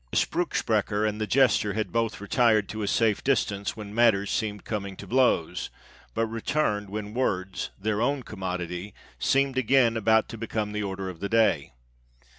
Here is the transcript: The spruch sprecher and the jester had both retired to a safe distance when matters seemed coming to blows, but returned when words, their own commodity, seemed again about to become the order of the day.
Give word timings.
The 0.09 0.17
spruch 0.17 0.55
sprecher 0.57 1.05
and 1.05 1.21
the 1.21 1.27
jester 1.27 1.73
had 1.73 1.91
both 1.91 2.19
retired 2.19 2.67
to 2.69 2.81
a 2.81 2.87
safe 2.87 3.23
distance 3.23 3.77
when 3.77 3.93
matters 3.93 4.31
seemed 4.31 4.65
coming 4.65 4.95
to 4.95 5.05
blows, 5.05 5.69
but 6.15 6.25
returned 6.25 6.89
when 6.89 7.13
words, 7.13 7.69
their 7.79 8.01
own 8.01 8.23
commodity, 8.23 8.95
seemed 9.19 9.59
again 9.59 9.95
about 9.95 10.27
to 10.29 10.39
become 10.39 10.71
the 10.71 10.81
order 10.81 11.07
of 11.07 11.19
the 11.19 11.29
day. 11.29 11.73